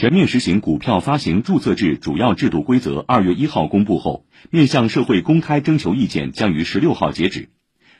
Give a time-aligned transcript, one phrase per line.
[0.00, 7.50] 全面实行股票发行注册制主要制度规则二月一号公布后，面向社会公开征求意见将于十六号截止。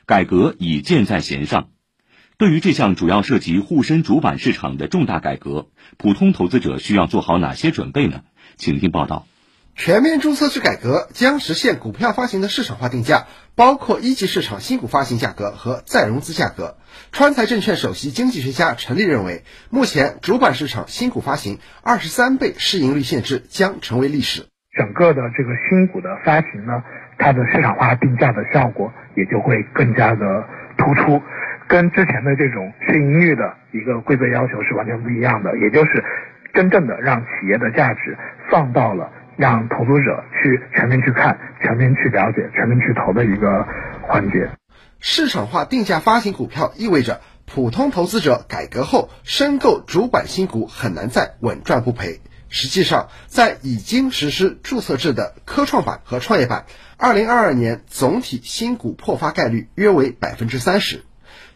[0.07, 1.69] 改革已箭在弦上。
[2.39, 5.69] 对于这项主要涉及沪深主板市场的重大改革，
[5.99, 8.23] 普通投资者需要做好哪些准备呢？
[8.57, 9.27] 请听报道。
[9.83, 13.25] 全面注册制改革将实现股票发行的市场化定价，
[13.55, 16.77] 包括一级市场新股发行价格和再融资价格。
[17.11, 24.45] 川财证券首席经济学家陈立认为，目前主板市场新股发行二十三倍市盈率限制将成为历史。
[24.77, 26.83] 整个的这个新股的发行呢，
[27.17, 30.45] 它的市场化定价的效果也就会更加的
[30.77, 31.19] 突出，
[31.67, 36.05] 跟之前的这种市盈率的一个规则要求是完全不一样的，也就是
[36.53, 38.15] 真正的让企业的价值
[38.51, 39.11] 放到了。
[39.37, 43.65] 让投资者去全面去看、全面去了解、全面去投的一个
[44.07, 44.49] 环节。
[44.99, 52.21] 市场化定价发行股票意味着普通投资者改革后申购主板新股很难再稳赚不赔。
[52.53, 56.65] 实际上，在已经实施注册制的科创板和创业板，
[56.97, 61.03] 二零二二年总体新股破发概率约为百分之三十。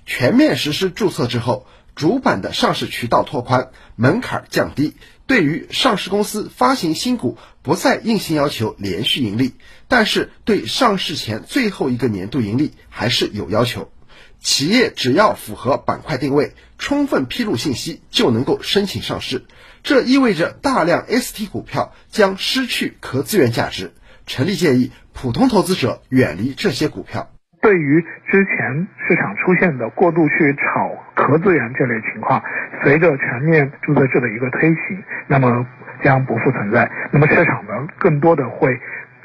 [0.05, 4.95] 全面实施注册制后，主板的上市渠道拓宽，门槛降低。
[5.27, 9.53] 对于上市公司发行新股，不再硬性要求连续盈利，
[9.87, 13.91] 但是对上市前最后一个年度盈利还是有要求。
[14.39, 19.45] 企业只要符合板块定位，充分披露信息，就能够申请上市。
[19.81, 23.93] 这意味着大量 ST 股票将失去壳资源价值。
[24.27, 27.34] 陈立建议普通投资者远离这些股票。
[27.65, 32.39] 对于之前市场出现的过度去炒壳资源这类情况，
[32.83, 35.65] 随着全面注册制的一个推行，那么
[36.03, 36.87] 将不复存在。
[37.09, 38.79] 那么市场呢，更多的会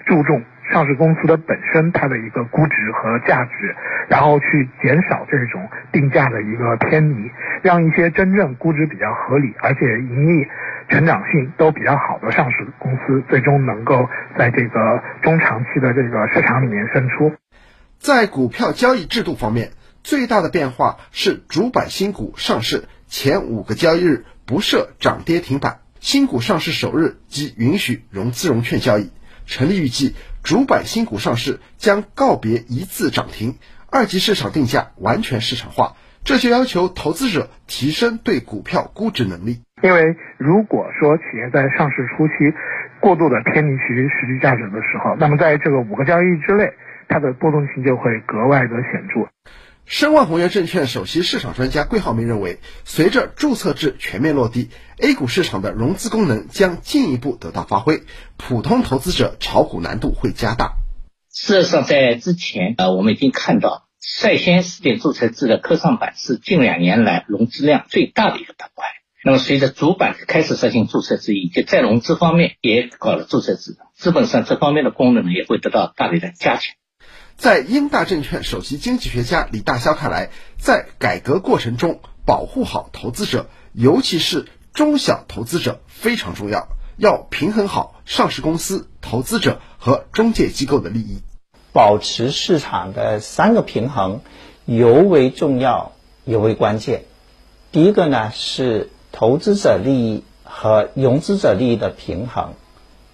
[0.06, 3.77] 注重上市公司的本身它的一个估值和价值，
[4.08, 7.30] 然后去减少这种定价的一个偏离，
[7.61, 10.48] 让一些真正估值比较合理，而且盈利
[10.88, 17.30] 成长性都比较好的上市公司，最终能够在这个中长期的这个市场里面胜出。
[18.00, 19.72] 在股票交易制度方面，
[20.02, 29.10] 最大的变化是主板新股上市前五个交易日不设涨跌停板，新股上市首日即允许融资融券交易。
[29.44, 33.58] 陈立预计，主板新股上市将告别一字涨停，
[33.90, 35.96] 二级市场定价完全市场化。
[36.24, 39.60] 这就要求投资者提升对股票估值能力。
[39.83, 42.33] 因为如果说企业在上市初期
[43.00, 46.72] 过度的偏离其实际价值的时候，那么在这个五个交易日之内。
[47.10, 49.28] 它的波动性就会格外的显著。
[49.84, 58.04] 申万宏源证券首席市场专家桂浩明认为，随着注册制全面落地，A 股市场的融资功能将进一步得到发挥，
[58.36, 60.74] 普通投资者炒股难度会加大。
[61.32, 68.86] 事实上，在之前，呃，我们已经看到，率先试点注册制的科创板是近两年来融资量最大的一个板块。
[69.24, 76.77] 那么，随着主板开始实行注册制，以及在融资方面也搞了注册制，资本上这方面的功能呢，也会得到大力的加强。
[77.40, 80.28] 在英大证券首席经济学家李大霄看来，
[80.58, 86.68] 在改革过程中保护好投资者，尤其是中小投资者非常重要。
[86.98, 91.23] 要平衡好上市公司、投资者和中介机构的利益，
[91.73, 94.20] 保持市场的三个平衡
[94.67, 95.92] 尤为重要、
[96.27, 97.05] 尤为关键。
[97.72, 102.52] 第一个呢是投资者利益和融资者利益的平衡，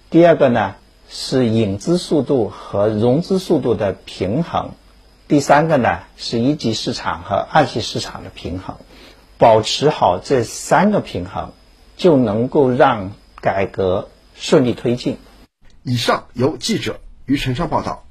[0.09, 0.75] 第二个呢。
[1.09, 4.71] 是引资速度和融资速度的平衡，
[5.27, 8.77] 第三个呢是一级市场和二级市场的平衡，
[9.37, 11.51] 保持好这三个平衡，
[11.95, 15.17] 就能够让改革顺利推进。
[15.83, 18.06] 以上由记者于晨商报道。